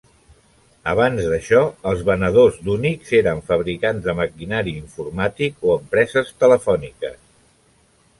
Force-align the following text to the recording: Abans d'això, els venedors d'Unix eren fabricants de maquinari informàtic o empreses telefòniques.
Abans 0.91 1.25
d'això, 1.33 1.59
els 1.91 1.99
venedors 2.07 2.57
d'Unix 2.69 3.11
eren 3.19 3.41
fabricants 3.51 4.07
de 4.07 4.15
maquinari 4.21 4.73
informàtic 4.79 5.69
o 5.69 5.73
empreses 5.83 6.33
telefòniques. 6.45 7.21